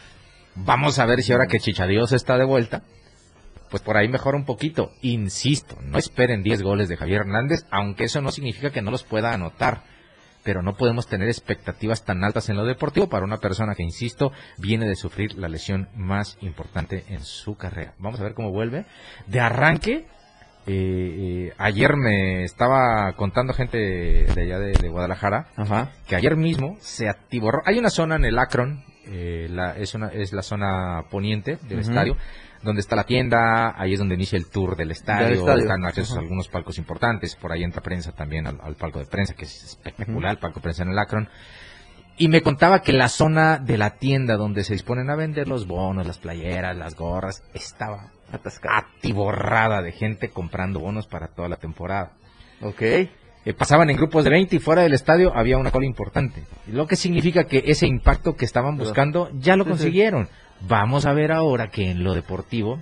[0.55, 2.83] Vamos a ver si ahora que Chichadios está de vuelta,
[3.77, 4.91] pues por ahí mejora un poquito.
[5.03, 9.05] Insisto, no esperen 10 goles de Javier Hernández, aunque eso no significa que no los
[9.05, 9.83] pueda anotar.
[10.43, 14.33] Pero no podemos tener expectativas tan altas en lo deportivo para una persona que, insisto,
[14.57, 17.93] viene de sufrir la lesión más importante en su carrera.
[17.99, 18.87] Vamos a ver cómo vuelve.
[19.27, 20.07] De arranque, eh,
[20.69, 25.91] eh, ayer me estaba contando gente de allá de, de Guadalajara Ajá.
[26.09, 27.51] que ayer mismo se activó.
[27.67, 31.81] Hay una zona en el Akron, eh, la, es, una, es la zona poniente del
[31.81, 32.17] estadio,
[32.67, 35.63] donde está la tienda, ahí es donde inicia el tour del estadio, Del estadio.
[35.63, 39.07] están accesos a algunos palcos importantes, por ahí entra prensa también al, al palco de
[39.07, 41.29] prensa, que es espectacular, el palco de prensa en el Akron.
[42.19, 45.67] Y me contaba que la zona de la tienda donde se disponen a vender los
[45.67, 48.11] bonos, las playeras, las gorras, estaba
[48.69, 52.13] atiborrada de gente comprando bonos para toda la temporada.
[52.63, 52.83] Ok.
[52.83, 56.43] Eh, pasaban en grupos de 20 y fuera del estadio había una cola importante.
[56.67, 59.71] Lo que significa que ese impacto que estaban buscando ya lo Sí,
[60.25, 60.29] sí.
[60.63, 62.81] Vamos a ver ahora que en lo deportivo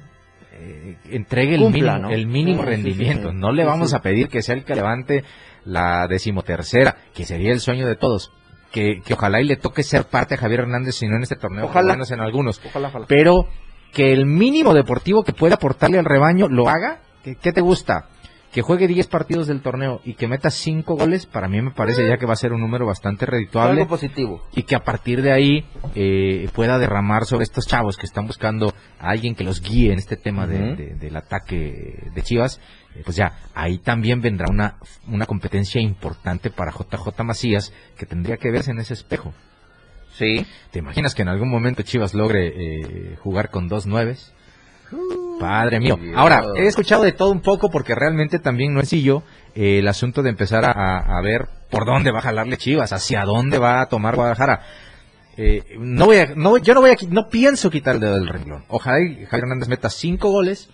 [0.53, 2.15] eh, entregue el Cumpla, mínimo, ¿no?
[2.15, 3.31] el mínimo Sí, rendimiento.
[3.31, 3.37] sí.
[3.37, 5.25] No le vamos a pedir que sea el que levante
[5.65, 8.33] la decimotercera, que sería el sueño de todos.
[8.71, 11.37] Que, que ojalá y le toque ser parte a Javier Hernández, si no en este
[11.37, 11.93] torneo, Ojalá.
[11.93, 12.61] menos en algunos.
[12.65, 13.07] Ojalá, ojalá.
[13.09, 13.47] Pero
[13.93, 17.01] que el mínimo deportivo que pueda aportarle al rebaño lo haga.
[17.23, 18.09] ¿Qué, qué te gusta?
[18.55, 22.07] Que juegue 10 partidos del torneo y que meta 5 goles, para mí me parece
[22.09, 24.43] ya que va a ser un número bastante redituable Algo positivo.
[24.55, 25.64] y que a partir de ahí
[25.97, 29.99] eh, pueda derramar sobre estos chavos que están buscando a alguien que los guíe en
[29.99, 32.61] este tema de- del ataque de Chivas,
[32.95, 34.77] eh, pues ya, ahí también vendrá una,
[35.09, 39.35] una competencia importante para JJ Macías que tendría que verse en ese espejo.
[40.12, 40.47] Sí.
[40.71, 44.33] ¿Te imaginas que en algún momento Chivas logre eh, jugar con dos nueves?
[45.38, 45.99] Padre mío.
[46.14, 49.23] Ahora, he escuchado de todo un poco porque realmente también no es sencillo
[49.55, 53.25] eh, el asunto de empezar a, a ver por dónde va a jalarle Chivas, hacia
[53.25, 54.61] dónde va a tomar Guadalajara.
[55.37, 58.29] Eh, no voy a, no, yo no voy a, no pienso quitar el dedo del
[58.29, 58.64] renglón.
[58.68, 60.70] Ojalá y Javier Hernández meta cinco goles,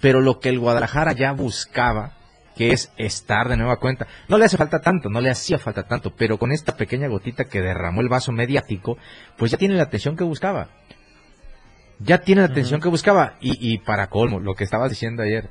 [0.00, 2.14] pero lo que el Guadalajara ya buscaba,
[2.56, 5.84] que es estar de nueva cuenta, no le hace falta tanto, no le hacía falta
[5.84, 8.98] tanto, pero con esta pequeña gotita que derramó el vaso mediático,
[9.36, 10.68] pues ya tiene la atención que buscaba.
[12.00, 13.34] Ya tiene la atención que buscaba.
[13.40, 15.50] Y, y para colmo, lo que estabas diciendo ayer,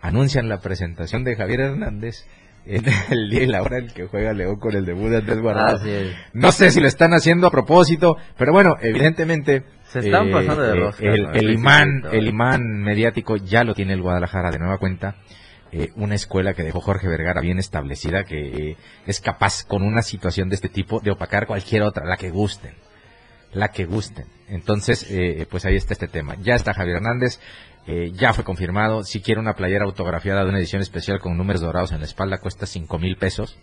[0.00, 2.26] anuncian la presentación de Javier Hernández
[2.68, 5.40] en el día y la hora en que juega León con el debut de Andrés
[5.40, 5.80] Guardado.
[6.32, 10.62] No sé si lo están haciendo a propósito, pero bueno, evidentemente Se están eh, pasando
[10.62, 11.32] de eh, rosca, el, ¿no?
[11.32, 15.16] el Sí, imán, el imán mediático ya lo tiene el Guadalajara de nueva cuenta.
[15.70, 20.48] Eh, una escuela que dejó Jorge Vergara bien establecida, que es capaz con una situación
[20.48, 22.74] de este tipo de opacar cualquier otra, la que gusten,
[23.52, 24.26] la que gusten.
[24.48, 26.36] Entonces, eh, pues ahí está este tema.
[26.40, 27.38] Ya está Javier Hernández,
[27.90, 29.02] eh, ya fue confirmado.
[29.02, 32.36] Si quiere una playera autografiada de una edición especial con números dorados en la espalda,
[32.36, 33.58] cuesta cinco mil pesos.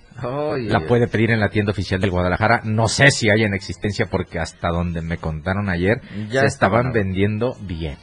[0.58, 2.62] La puede pedir en la tienda oficial del Guadalajara.
[2.64, 6.92] No sé si hay en existencia porque hasta donde me contaron ayer Ya se estaban
[6.92, 7.98] vendiendo bien.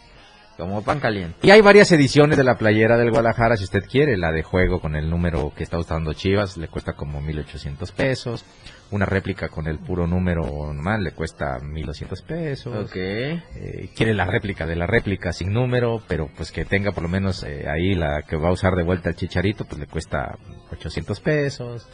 [0.56, 1.36] Como pan caliente.
[1.42, 4.16] Y hay varias ediciones de la playera del Guadalajara si usted quiere.
[4.16, 8.44] La de juego con el número que está usando Chivas le cuesta como 1800 pesos.
[8.90, 12.90] Una réplica con el puro número normal le cuesta 1200 pesos.
[12.90, 12.96] Ok.
[12.96, 17.08] Eh, quiere la réplica de la réplica sin número, pero pues que tenga por lo
[17.08, 20.36] menos eh, ahí la que va a usar de vuelta el chicharito, pues le cuesta
[20.70, 21.88] 800 pesos.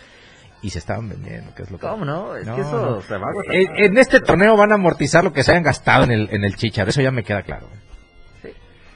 [0.61, 1.87] Y se estaban vendiendo, que es lo que...
[1.87, 2.35] ¿Cómo no?
[2.35, 3.01] Es No, que eso no.
[3.01, 3.55] se va a.
[3.55, 6.43] En, en este torneo van a amortizar lo que se hayan gastado en el, en
[6.45, 7.69] el chicharo, eso ya me queda claro.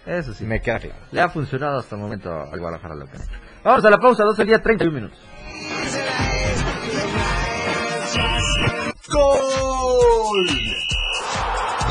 [0.07, 0.45] Eso sí.
[0.45, 0.97] Me queda claro.
[1.12, 3.25] Le ha funcionado hasta el momento al Guadalajara hecho.
[3.65, 5.19] Vamos a la pausa, 12 del día, 31 minutos.
[9.09, 10.49] ¡Gol!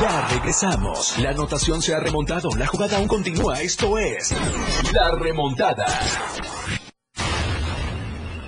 [0.00, 1.18] Ya regresamos.
[1.18, 2.50] La anotación se ha remontado.
[2.58, 3.60] La jugada aún continúa.
[3.60, 4.34] Esto es
[4.92, 5.86] La Remontada.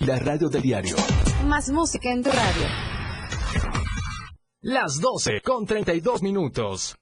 [0.00, 0.96] La radio del diario.
[1.46, 2.66] Más música en tu radio.
[4.60, 6.96] Las 12 con 32 minutos.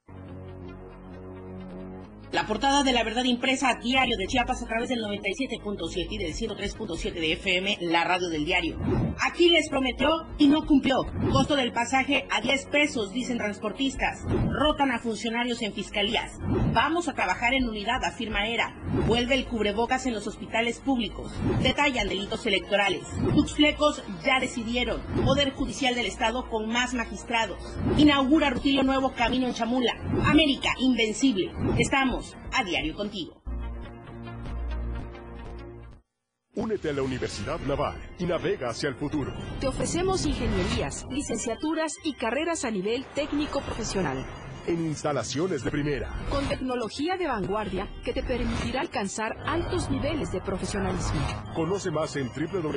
[2.37, 6.35] La portada de la verdad impresa diario de Chiapas a través del 97.7 y del
[6.35, 8.79] 103.7 de FM, la radio del diario.
[9.27, 11.07] Aquí les prometió y no cumplió.
[11.33, 14.21] Costo del pasaje a 10 pesos, dicen transportistas.
[14.51, 16.33] Rotan a funcionarios en fiscalías.
[16.75, 18.77] Vamos a trabajar en unidad, afirma ERA.
[19.07, 21.33] Vuelve el cubrebocas en los hospitales públicos.
[21.63, 23.07] Detallan delitos electorales.
[23.35, 25.01] Tuxflecos ya decidieron.
[25.25, 27.57] Poder Judicial del Estado con más magistrados.
[27.97, 29.95] Inaugura Rutilio Nuevo Camino en Chamula.
[30.27, 31.51] América, invencible.
[31.79, 33.43] Estamos a diario contigo.
[36.55, 39.31] Únete a la Universidad Naval y navega hacia el futuro.
[39.61, 44.25] Te ofrecemos ingenierías, licenciaturas y carreras a nivel técnico profesional.
[44.67, 46.13] En instalaciones de primera.
[46.31, 51.21] Con tecnología de vanguardia que te permitirá alcanzar altos niveles de profesionalismo.
[51.55, 52.69] Conoce más en www.gov.mx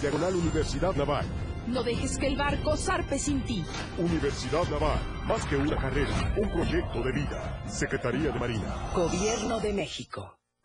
[0.00, 1.26] Diagonal Universidad Naval.
[1.66, 3.64] No dejes que el barco zarpe sin ti.
[3.98, 7.62] Universidad Naval, más que una carrera, un proyecto de vida.
[7.68, 8.90] Secretaría de Marina.
[8.94, 10.37] Gobierno de México.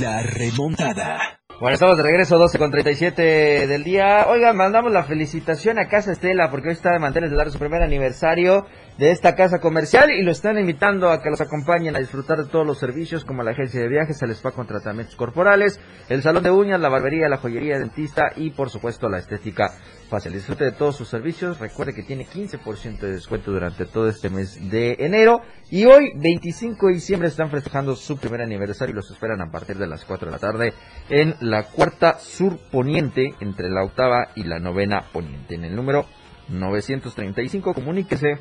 [0.00, 1.40] La remontada.
[1.60, 4.26] Bueno, estamos de regreso, 12 con 37 del día.
[4.28, 7.58] Oigan, mandamos la felicitación a Casa Estela porque hoy está de manteles de dar su
[7.58, 11.98] primer aniversario de esta casa comercial y lo están invitando a que los acompañen a
[11.98, 15.80] disfrutar de todos los servicios como la agencia de viajes, el spa con tratamientos corporales,
[16.08, 19.72] el salón de uñas, la barbería, la joyería, dentista y por supuesto la estética
[20.08, 20.34] facial.
[20.34, 21.60] Disfrute de todos sus servicios.
[21.60, 26.88] Recuerde que tiene 15% de descuento durante todo este mes de enero y hoy 25
[26.88, 30.26] de diciembre están festejando su primer aniversario y los esperan a partir de las 4
[30.26, 30.72] de la tarde
[31.08, 35.54] en la cuarta sur poniente entre la octava y la novena poniente.
[35.54, 36.06] En el número
[36.48, 38.38] 935 comuníquese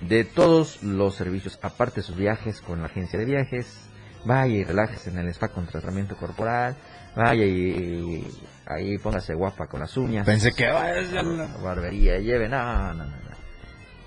[0.09, 3.89] de todos los servicios, aparte de sus viajes con la agencia de viajes.
[4.25, 6.77] Vaya y relájese en el spa con tratamiento corporal.
[7.17, 8.25] Vaya y,
[8.67, 10.25] ahí póngase guapa con las uñas.
[10.25, 12.19] Pensé que vaya a la barbería.
[12.19, 13.23] Lleve, no, no, no.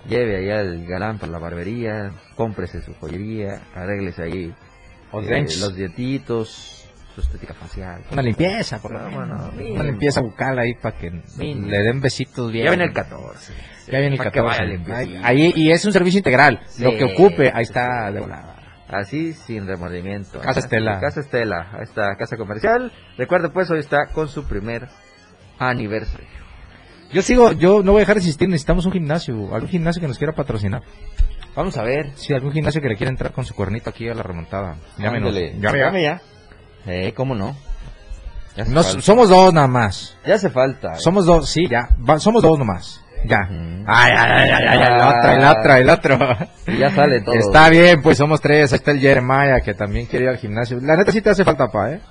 [0.08, 2.12] Lleve allá el galán para la barbería.
[2.36, 3.62] Cómprese su joyería.
[3.74, 4.54] Arréglese ahí
[5.14, 8.04] eh, los dietitos su estética facial.
[8.12, 9.54] Una limpieza, por lo menos.
[9.54, 12.66] Una limpieza bucal ahí para que le den besitos bien.
[12.66, 13.54] Ya el 14.
[13.92, 14.64] Ya viene el 14.
[14.94, 16.60] Ahí, ahí, y es un servicio integral.
[16.80, 18.56] Lo que ocupe, ahí está de volada.
[18.88, 20.40] Así, sin remordimiento.
[20.40, 21.00] Casa Estela.
[21.00, 21.70] Casa Estela.
[21.74, 22.92] Ahí está, casa comercial.
[23.18, 24.88] Recuerde, pues, hoy está con su primer
[25.58, 26.28] aniversario.
[27.12, 30.08] Yo sigo, yo no voy a dejar de insistir, necesitamos un gimnasio, algún gimnasio que
[30.08, 30.82] nos quiera patrocinar.
[31.56, 32.12] Vamos a ver.
[32.16, 34.76] Sí, algún gimnasio que le quiera entrar con su cuernito aquí a la remontada.
[34.98, 35.34] Llámenos.
[35.34, 36.20] Llame ya.
[36.20, 36.22] ya.
[36.86, 37.56] Eh, ¿cómo no?
[38.68, 40.18] no somos dos nada más.
[40.26, 40.94] Ya hace falta.
[40.94, 41.00] Eh.
[41.00, 41.88] Somos dos, sí, ya.
[42.08, 43.05] Va, somos dos nomás.
[43.28, 43.50] Ya.
[43.88, 46.38] Ay, ay, ay, ay, el otro, el otro, el otro.
[46.80, 47.36] Ya sale todo.
[47.36, 48.74] Está bien, pues somos tres.
[48.74, 50.80] Ahí está el Jeremiah que también quiere ir al gimnasio.
[50.82, 52.02] La neta sí te hace falta, pa, ¿eh?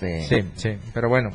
[0.00, 0.20] Sí.
[0.28, 0.78] Sí, sí.
[0.92, 1.30] Pero bueno.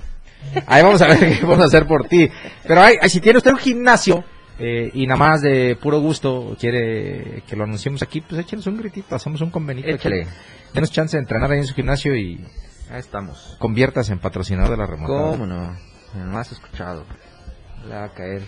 [0.67, 2.29] Ahí vamos a ver qué vamos a hacer por ti.
[2.67, 4.23] Pero ay, si tiene usted un gimnasio
[4.59, 8.77] eh, y nada más de puro gusto quiere que lo anunciemos aquí, pues échenos un
[8.77, 9.87] gritito, hacemos un convenito.
[9.87, 10.27] Échale.
[10.73, 12.45] Denos chance de entrenar ahí en su gimnasio y
[12.89, 13.57] Ahí estamos.
[13.59, 15.31] Conviertas en patrocinador de la remontada.
[15.31, 15.75] ¿Cómo no?
[16.15, 17.05] El más escuchado.
[17.87, 18.43] Le va a caer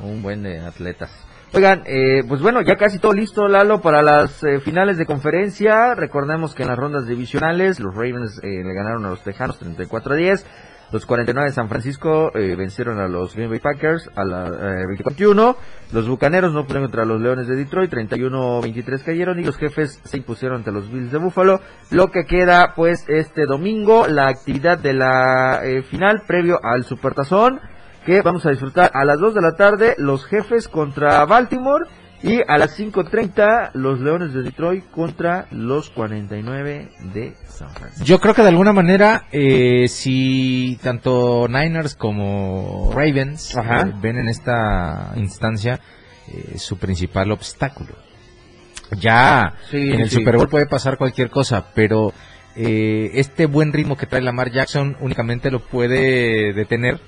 [0.00, 1.10] un buen de atletas.
[1.52, 5.94] Oigan, eh, pues bueno, ya casi todo listo, Lalo, para las eh, finales de conferencia.
[5.94, 10.14] Recordemos que en las rondas divisionales los Ravens eh, le ganaron a los Tejanos 34
[10.14, 10.46] a 10.
[10.94, 14.86] Los 49 de San Francisco eh, vencieron a los Green Bay Packers a la eh,
[14.86, 15.56] 21.
[15.92, 20.18] Los Bucaneros no pudieron contra los Leones de Detroit, 31-23 cayeron y los jefes se
[20.18, 21.60] impusieron ante los Bills de Buffalo.
[21.90, 27.60] Lo que queda pues este domingo, la actividad de la eh, final previo al Supertazón
[28.04, 31.84] que vamos a disfrutar a las 2 de la tarde los jefes contra Baltimore
[32.22, 38.04] y a las 5.30 los Leones de Detroit contra los 49 de San Francisco.
[38.04, 44.28] Yo creo que de alguna manera, eh, si tanto Niners como Ravens eh, ven en
[44.28, 45.80] esta instancia
[46.28, 47.94] eh, su principal obstáculo.
[48.98, 50.16] Ya Sí, en el sí.
[50.16, 52.14] Super Bowl puede pasar cualquier cosa, pero
[52.56, 57.00] eh, este buen ritmo que trae Lamar Jackson únicamente lo puede detener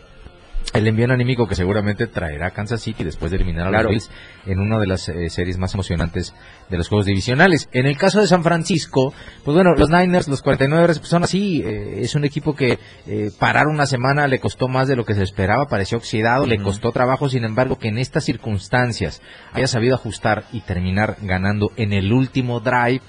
[0.73, 3.85] el envío anímico que seguramente traerá Kansas City después de eliminar a Claro.
[3.85, 4.11] los Bills
[4.47, 6.35] en una de las eh, series más emocionantes
[6.69, 7.69] de los juegos divisionales.
[7.73, 11.63] En el caso de San Francisco, pues bueno, los Niners, los 49 pues son así,
[11.65, 15.15] eh, es un equipo que eh, parar una semana le costó más de lo que
[15.15, 19.95] se esperaba, pareció oxidado, le costó trabajo, sin embargo, que en estas circunstancias haya sabido
[19.95, 23.01] ajustar y terminar ganando en el último drive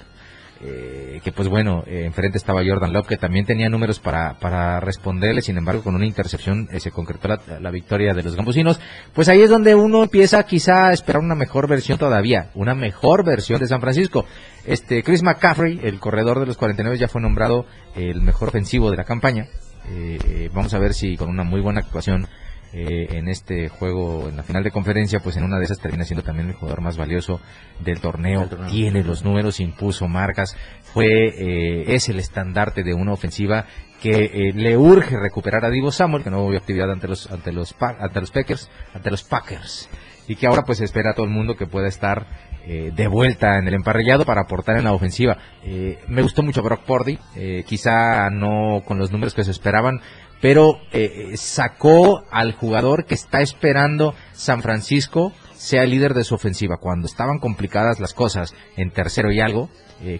[0.60, 4.80] eh, que pues bueno, eh, enfrente estaba Jordan Love, que también tenía números para, para
[4.80, 8.80] responderle, sin embargo con una intercepción eh, se concretó la, la victoria de los gambusinos,
[9.12, 13.24] pues ahí es donde uno empieza quizá a esperar una mejor versión todavía, una mejor
[13.24, 14.24] versión de San Francisco.
[14.64, 18.96] Este Chris McCaffrey, el corredor de los 49 ya fue nombrado el mejor ofensivo de
[18.96, 19.46] la campaña.
[19.90, 22.26] Eh, vamos a ver si con una muy buena actuación
[22.72, 26.04] eh, en este juego, en la final de conferencia, pues en una de esas termina
[26.04, 27.40] siendo también el jugador más valioso
[27.80, 28.48] del torneo.
[28.70, 33.64] Tiene los números, impuso marcas, fue eh, es el estandarte de una ofensiva
[34.02, 37.52] que eh, le urge recuperar a Divo Samuel, que no hubo actividad ante los ante
[37.52, 39.88] los ante los Packers, ante los Packers
[40.28, 42.26] y que ahora pues espera a todo el mundo que pueda estar
[42.66, 45.38] eh, de vuelta en el emparrillado para aportar en la ofensiva.
[45.64, 50.00] Eh, me gustó mucho Brock Purdy, eh, quizá no con los números que se esperaban,
[50.40, 50.80] pero
[51.34, 56.76] sacó al jugador que está esperando San Francisco sea el líder de su ofensiva.
[56.76, 59.68] Cuando estaban complicadas las cosas en tercero y algo,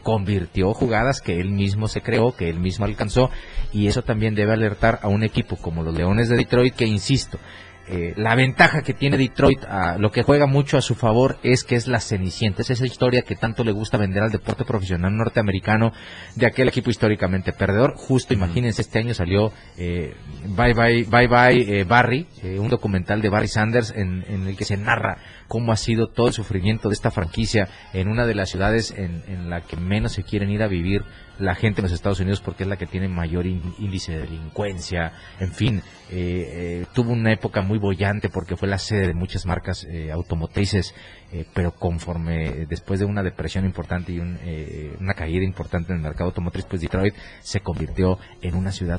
[0.02, 3.30] convirtió jugadas que él mismo se creó, que él mismo alcanzó,
[3.72, 7.38] y eso también debe alertar a un equipo como los Leones de Detroit, que insisto,
[7.90, 11.64] eh, la ventaja que tiene Detroit, a, lo que juega mucho a su favor es
[11.64, 15.16] que es la cenicienta, es esa historia que tanto le gusta vender al deporte profesional
[15.16, 15.92] norteamericano
[16.34, 17.94] de aquel equipo históricamente perdedor.
[17.96, 20.14] Justo, imagínense, este año salió eh,
[20.46, 22.26] Bye Bye Bye Bye eh, Barry,
[22.58, 26.32] un documental de Barry Sanders en, el que se narra cómo ha sido todo el
[26.32, 30.22] sufrimiento de esta franquicia en una de las ciudades en, en la que menos se
[30.22, 31.04] quieren ir a vivir
[31.38, 35.12] la gente en los Estados Unidos porque es la que tiene mayor índice de delincuencia,
[35.38, 39.46] en fin, eh, eh, tuvo una época muy bollante porque fue la sede de muchas
[39.46, 40.94] marcas eh, automotrices,
[41.52, 46.64] pero conforme después de una depresión importante y una caída importante en el mercado automotriz,
[46.64, 48.98] pues Detroit se convirtió en una ciudad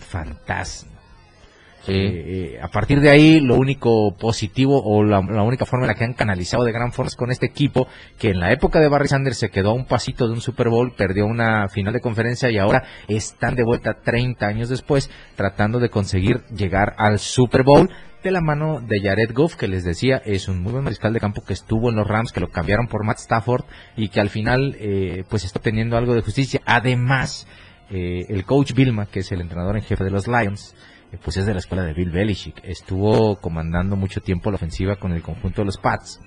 [1.87, 5.95] eh, eh, a partir de ahí, lo único positivo o la, única forma en la
[5.95, 7.87] que han canalizado de gran force con este equipo,
[8.17, 10.69] que en la época de Barry Sanders se quedó a un pasito de un Super
[10.69, 15.79] Bowl, perdió una final de conferencia y ahora están de vuelta 30 años después tratando
[15.79, 17.89] de conseguir llegar al Super Bowl
[18.23, 21.21] de la mano de Jared Goff, que les decía, es un muy buen mariscal de
[21.21, 23.63] campo que estuvo en los Rams, que lo cambiaron por Matt Stafford
[23.95, 26.59] y que al final eh, pues está teniendo algo de justicia.
[26.65, 27.47] Además,
[27.89, 31.45] el coach Vilma, que es el entrenador en jefe de los Lions, eh, pues es
[31.45, 32.61] de la escuela de Bill Belichick.
[32.63, 36.19] Estuvo comandando mucho tiempo la ofensiva con el conjunto de los Pats.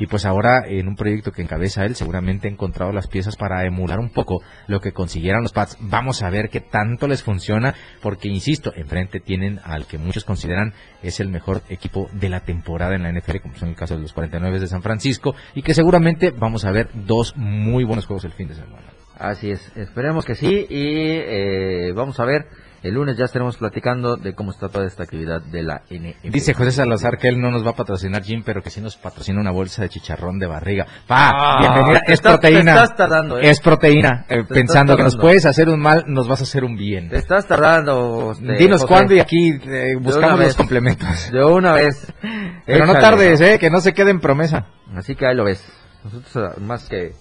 [0.00, 3.66] Y pues ahora en un proyecto que encabeza él, seguramente ha encontrado las piezas para
[3.66, 5.76] emular un poco lo que consiguieran los Pats.
[5.78, 10.72] Vamos a ver qué tanto les funciona, porque insisto, enfrente tienen al que muchos consideran
[11.02, 14.00] es el mejor equipo de la temporada en la NFL, como son el caso de
[14.00, 18.24] los 49 de San Francisco, y que seguramente vamos a ver dos muy buenos juegos
[18.24, 18.94] el fin de semana.
[19.18, 22.46] Así es, esperemos que sí, y eh, vamos a ver
[22.82, 26.30] el lunes ya estaremos platicando de cómo está toda esta actividad de la NFL.
[26.30, 28.96] Dice José Salazar que él no nos va a patrocinar Jim, pero que sí nos
[28.96, 30.86] patrocina una bolsa de chicharrón de barriga.
[31.06, 32.00] Pa, ah, bienvenida.
[32.06, 32.84] Es proteína.
[32.84, 33.50] ¿eh?
[33.50, 34.24] Es proteína.
[34.30, 37.10] Eh, pensando que nos puedes hacer un mal, nos vas a hacer un bien.
[37.10, 38.32] Te estás tardando.
[38.32, 41.30] Este, Dinos cuándo y aquí eh, buscamos los complementos.
[41.30, 42.10] De una vez.
[42.66, 44.68] Pero no tardes, eh, que no se quede en promesa.
[44.96, 45.62] Así que ahí lo ves.
[46.02, 47.12] Nosotros más que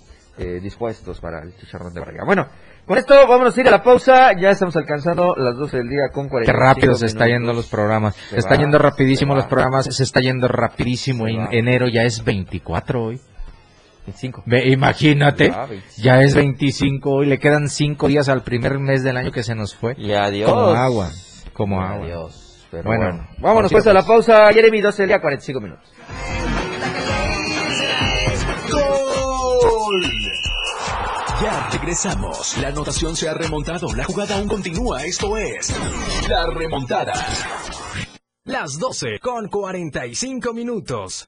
[0.61, 2.23] dispuestos para el chicharrón de barriga.
[2.25, 2.47] Bueno.
[2.89, 4.31] Con esto vámonos a ir a la pausa.
[4.33, 7.67] Ya estamos alcanzando las 12 del día con 40 Qué rápido se está yendo los
[7.67, 8.15] programas.
[8.15, 9.85] Se, está yendo rapidísimo los programas.
[9.95, 11.27] Se está yendo rapidísimo.
[11.27, 13.21] En enero ya es 24 hoy.
[14.07, 14.43] 25.
[14.65, 15.53] imagínate,
[15.97, 17.27] ya es 25 hoy.
[17.27, 19.93] Le quedan 5 días al primer mes del año que se nos fue.
[19.95, 20.49] Y adiós.
[20.49, 21.11] Como agua.
[21.53, 22.05] Como agua.
[22.07, 22.67] Adiós.
[22.83, 24.51] bueno, vámonos pues a la pausa.
[24.51, 25.93] Jeremy, 12 del día, 45 minutos.
[31.89, 32.55] Regresamos.
[32.59, 33.91] La anotación se ha remontado.
[33.95, 35.03] La jugada aún continúa.
[35.05, 35.75] Esto es
[36.29, 37.13] La Remontada.
[38.43, 41.27] Las 12 con 45 minutos.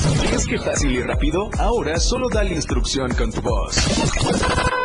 [0.33, 1.49] ¿Es que fácil y rápido?
[1.59, 3.77] Ahora solo dale instrucción con tu voz.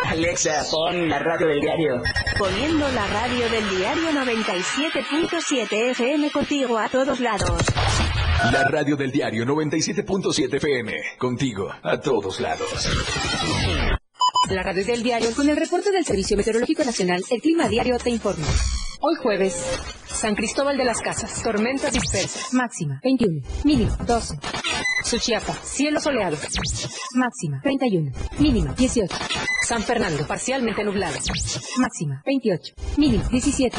[0.05, 2.03] Alexa, pon la radio del diario.
[2.39, 7.63] Poniendo la radio del diario 97.7 FM contigo a todos lados.
[8.53, 12.89] La radio del diario 97.7 FM contigo a todos lados.
[14.51, 18.11] La radio del diario con el reporte del Servicio Meteorológico Nacional, el Clima Diario te
[18.11, 18.47] informa.
[19.01, 19.61] Hoy jueves,
[20.07, 24.39] San Cristóbal de las Casas, tormentas dispersas, máxima 21, mínimo 12.
[25.05, 26.37] Suchiapa, cielo soleado,
[27.15, 29.15] máxima 31, mínima 18.
[29.63, 31.17] San Fernando, parcialmente nublado,
[31.79, 33.77] máxima 28, mínima 17.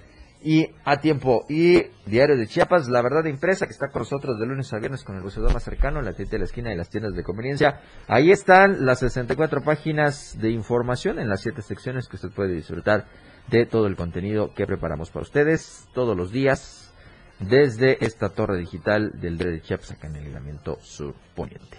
[0.45, 1.47] y a tiempo.
[1.49, 5.03] Y Diario de Chiapas, la verdad impresa, que está con nosotros de lunes a viernes
[5.03, 7.81] con el bucedor más cercano, la tienda de la esquina y las tiendas de conveniencia.
[8.07, 13.07] Ahí están las 64 páginas de información en las 7 secciones que usted puede disfrutar
[13.49, 16.95] de todo el contenido que preparamos para ustedes todos los días
[17.41, 21.79] desde esta torre digital del Diario de Chiapas acá en el ligamento sur poniente.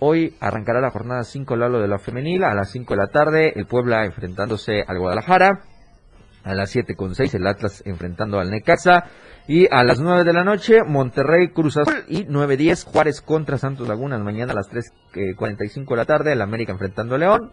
[0.00, 3.52] Hoy arrancará la jornada 5 Lalo de la femenil a las 5 de la tarde,
[3.56, 5.64] el Puebla enfrentándose al Guadalajara
[6.48, 9.04] a las 7 con 6 el Atlas enfrentando al Necaxa.
[9.46, 13.86] Y a las 9 de la noche Monterrey Cruz Azul y 9.10 Juárez contra Santos
[13.86, 14.18] Laguna.
[14.18, 17.52] Mañana a las 3.45 de la tarde el América enfrentando a León.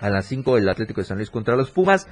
[0.00, 2.08] A las 5 el Atlético de San Luis contra los Pumas.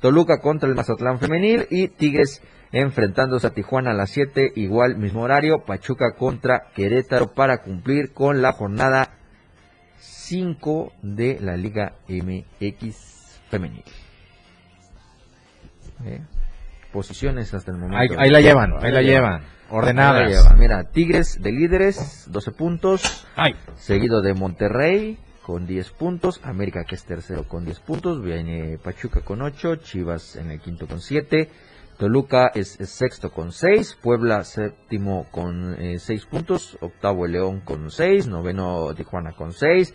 [0.00, 1.66] Toluca contra el Mazatlán Femenil.
[1.70, 2.40] Y Tigres
[2.70, 8.42] enfrentándose a Tijuana a las 7 igual mismo horario Pachuca contra Querétaro para cumplir con
[8.42, 9.10] la jornada
[9.98, 14.07] 5 de la Liga MX Femenil
[16.04, 16.22] ¿eh?
[16.92, 18.14] posiciones hasta el momento.
[18.18, 19.42] Ahí, ahí la llevan, ahí, la llevan.
[19.70, 20.56] Ordenadas.
[20.56, 23.26] Mira, Tigres de líderes, 12 puntos.
[23.36, 23.54] Ay.
[23.76, 26.40] Seguido de Monterrey con 10 puntos.
[26.42, 28.22] América que es tercero con 10 puntos.
[28.22, 29.76] Viene Pachuca con 8.
[29.76, 31.50] Chivas en el quinto con 7.
[31.98, 33.98] Toluca es, sexto con 6.
[34.02, 36.78] Puebla séptimo con 6 eh, puntos.
[36.80, 38.26] Octavo el León con 6.
[38.28, 39.94] Noveno Tijuana con 6.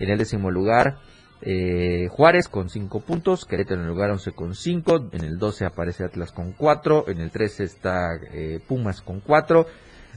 [0.00, 0.98] En el décimo lugar
[1.46, 5.66] eh, Juárez con 5 puntos, Querétaro en el lugar 11 con 5, en el 12
[5.66, 9.66] aparece Atlas con 4, en el 13 está eh, Pumas con 4,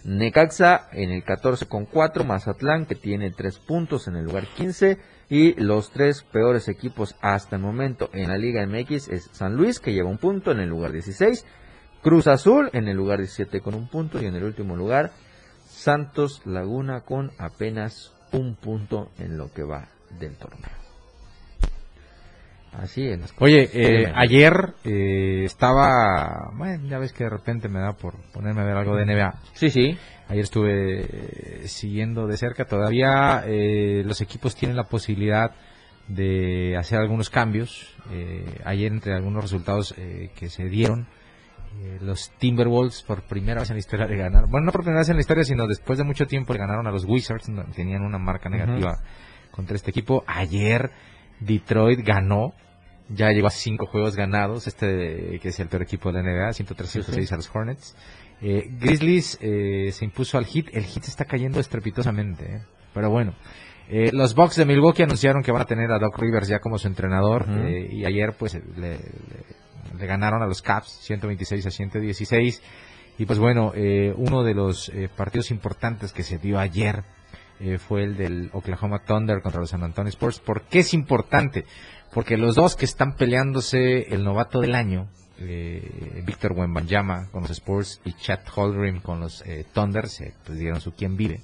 [0.05, 4.99] Necaxa en el 14 con 4, Mazatlán que tiene 3 puntos en el lugar 15
[5.29, 9.81] y los tres peores equipos hasta el momento en la Liga MX es San Luis
[9.81, 11.45] que lleva un punto en el lugar 16,
[12.01, 15.11] Cruz Azul en el lugar 17 con un punto y en el último lugar
[15.65, 20.76] Santos Laguna con apenas un punto en lo que va del torneo.
[22.73, 23.33] Así es.
[23.39, 28.61] Oye, eh, ayer eh, estaba, bueno, ya ves que de repente me da por ponerme
[28.61, 29.33] a ver algo de NBA.
[29.53, 29.97] Sí, sí.
[30.27, 32.65] Ayer estuve eh, siguiendo de cerca.
[32.65, 33.43] Todavía
[34.03, 35.51] los equipos tienen la posibilidad
[36.07, 37.95] de hacer algunos cambios.
[38.63, 39.95] ayer entre algunos resultados
[40.35, 41.07] que se dieron,
[42.01, 44.47] los Timberwolves por primera vez en la historia de ganar.
[44.47, 46.85] Bueno, no por primera vez en la historia, sino después de mucho tiempo le ganaron
[46.85, 47.49] a los Wizards.
[47.75, 48.99] Tenían una marca negativa
[49.51, 50.23] contra este equipo.
[50.27, 50.91] Ayer
[51.39, 52.53] Detroit ganó
[53.09, 56.49] ya llegó a cinco juegos ganados, este que es el peor equipo de la NBA,
[56.49, 57.95] 103-106 a los Hornets.
[58.41, 62.61] Eh, Grizzlies eh, se impuso al Heat, el Heat está cayendo estrepitosamente, eh.
[62.93, 63.33] pero bueno.
[63.89, 66.77] Eh, los Bucks de Milwaukee anunciaron que van a tener a Doc Rivers ya como
[66.77, 68.99] su entrenador eh, y ayer pues le, le-
[69.97, 72.61] le ganaron a los Caps 126 a 116
[73.19, 77.03] y pues bueno, eh, uno de los eh, partidos importantes que se dio ayer
[77.59, 80.39] eh, fue el del Oklahoma Thunder contra los San Antonio Spurs.
[80.39, 81.65] ¿Por qué es importante?
[82.13, 85.07] Porque los dos que están peleándose el novato del año,
[85.39, 90.57] eh, Víctor Wembanyama con los Spurs y Chad Holdrim con los eh, Thunder, se pues,
[90.57, 91.41] dieron su quien vive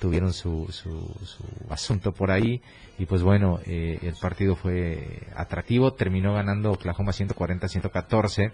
[0.00, 2.60] tuvieron su, su, su asunto por ahí
[2.98, 8.50] y pues bueno, eh, el partido fue atractivo, terminó ganando Oklahoma 140-114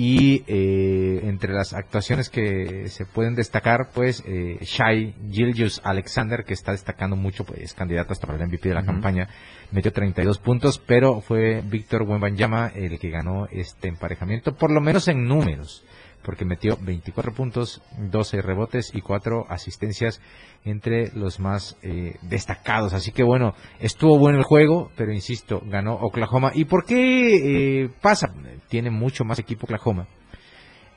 [0.00, 6.54] y eh, entre las actuaciones que se pueden destacar, pues eh, Shai Gilgius Alexander, que
[6.54, 8.92] está destacando mucho, pues es candidato hasta el MVP de la Ujú.
[8.92, 9.28] campaña,
[9.72, 15.08] metió 32 puntos, pero fue Víctor Wembanyama el que ganó este emparejamiento, por lo menos
[15.08, 15.84] en números
[16.22, 20.20] porque metió 24 puntos, 12 rebotes y 4 asistencias
[20.64, 22.92] entre los más eh, destacados.
[22.92, 26.52] Así que bueno, estuvo bueno el juego, pero insisto, ganó Oklahoma.
[26.54, 28.28] ¿Y por qué eh, pasa?
[28.68, 30.06] Tiene mucho más equipo Oklahoma.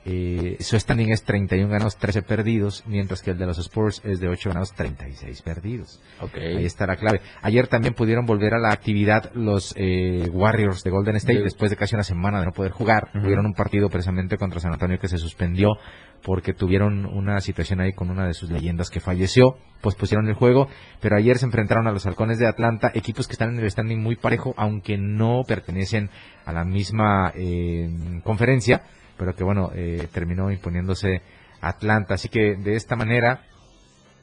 [0.04, 4.18] Eh, su standing es 31 ganados, 13 perdidos, mientras que el de los Spurs es
[4.18, 6.00] de 8 ganados, 36 perdidos.
[6.34, 7.20] Ahí está la clave.
[7.40, 11.76] Ayer también pudieron volver a la actividad los eh, Warriors de Golden State después de
[11.76, 13.10] casi una semana de no poder jugar.
[13.12, 15.76] Tuvieron un partido precisamente contra San Antonio que se suspendió
[16.22, 19.56] porque tuvieron una situación ahí con una de sus leyendas que falleció.
[19.80, 20.68] Pues pusieron el juego,
[21.00, 24.00] pero ayer se enfrentaron a los Halcones de Atlanta, equipos que están en el standing
[24.00, 26.08] muy parejo, aunque no pertenecen
[26.44, 27.88] a la misma eh,
[28.22, 28.82] conferencia,
[29.22, 31.22] pero que bueno, eh, terminó imponiéndose
[31.60, 32.14] Atlanta.
[32.14, 33.44] Así que de esta manera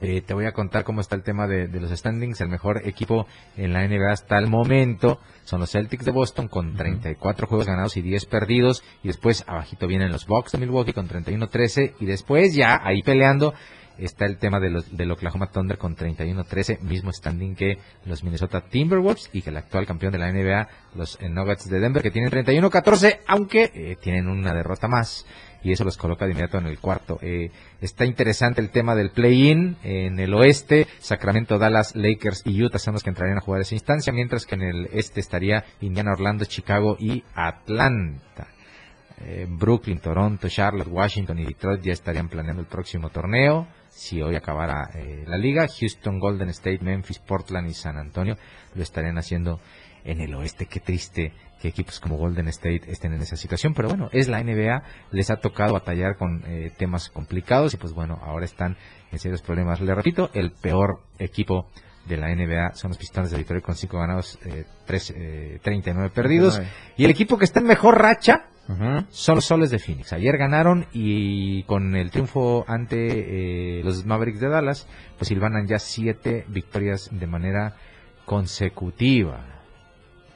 [0.02, 2.42] eh, te voy a contar cómo está el tema de, de los standings.
[2.42, 3.26] El mejor equipo
[3.56, 7.96] en la NBA hasta el momento son los Celtics de Boston con 34 juegos ganados
[7.96, 8.84] y 10 perdidos.
[9.02, 11.94] Y después abajito vienen los Bucks de Milwaukee con 31-13.
[12.02, 13.54] Y después ya ahí peleando
[14.00, 18.62] está el tema de los, del Oklahoma Thunder con 31-13, mismo standing que los Minnesota
[18.62, 22.12] Timberwolves y que el actual campeón de la NBA, los eh, Nuggets de Denver, que
[22.12, 25.26] tienen 31-14, aunque eh, tienen una derrota más
[25.62, 27.20] y eso los coloca de inmediato en el cuarto.
[27.22, 30.88] Eh, está interesante el tema del play-in en el oeste.
[31.00, 34.56] Sacramento, Dallas, Lakers y Utah son los que entrarían a jugar esa instancia, mientras que
[34.56, 38.48] en el este estaría Indiana, Orlando, Chicago y Atlanta.
[39.50, 43.68] Brooklyn, Toronto, Charlotte, Washington y Detroit ya estarían planeando el próximo torneo.
[43.90, 48.38] Si hoy acabara eh, la liga, Houston, Golden State, Memphis, Portland y San Antonio
[48.76, 49.60] lo estarían haciendo
[50.04, 50.66] en el oeste.
[50.66, 54.42] Qué triste que equipos como Golden State estén en esa situación, pero bueno, es la
[54.42, 54.82] NBA,
[55.12, 58.78] les ha tocado batallar con eh, temas complicados y pues bueno, ahora están
[59.12, 59.82] en serios problemas.
[59.82, 61.68] Le repito, el peor equipo
[62.08, 66.10] de la NBA son los Pistones de Detroit con 5 ganados, eh, tres, eh, 39
[66.10, 66.56] perdidos.
[66.56, 66.94] 39.
[66.98, 68.46] Y el equipo que está en mejor racha
[69.10, 70.14] son los Soles de Phoenix.
[70.14, 74.88] Ayer ganaron y con el triunfo ante eh, los Mavericks de Dallas,
[75.18, 77.76] pues silvanan ya siete victorias de manera
[78.26, 79.60] consecutiva.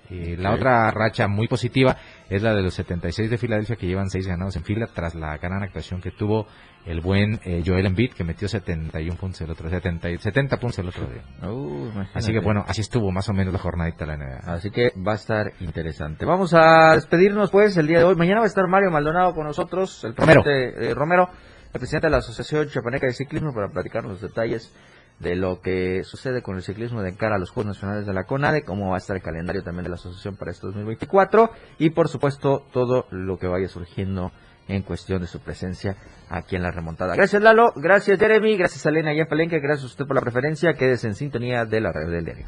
[0.09, 1.97] Eh, La otra racha muy positiva
[2.29, 5.37] es la de los 76 de Filadelfia que llevan seis ganados en fila tras la
[5.37, 6.47] gran actuación que tuvo
[6.85, 10.79] el buen eh, Joel Embiid que metió 71 puntos el otro 70, y- 70 puntos
[10.79, 11.23] el otro día.
[11.49, 11.89] Uh.
[12.13, 14.53] Así que bueno, así estuvo más o menos la jornadita de la NBA.
[14.53, 16.25] Así que va a estar interesante.
[16.25, 18.15] Vamos a despedirnos pues el día de hoy.
[18.15, 20.43] Mañana va a estar Mario Maldonado con nosotros, el Romero.
[20.43, 21.29] presidente eh, Romero,
[21.73, 24.73] el presidente de la Asociación Chapaneca de Ciclismo para platicar los detalles
[25.19, 28.23] de lo que sucede con el ciclismo de cara a los Juegos Nacionales de la
[28.25, 31.91] CONADE, cómo va a estar el calendario también de la asociación para este 2024 y
[31.91, 34.31] por supuesto todo lo que vaya surgiendo
[34.67, 35.95] en cuestión de su presencia
[36.29, 37.15] aquí en la remontada.
[37.15, 40.73] Gracias Lalo, gracias Jeremy, gracias Elena y a Palenque, gracias a usted por la preferencia,
[40.73, 42.47] quédese en sintonía de la red del diario.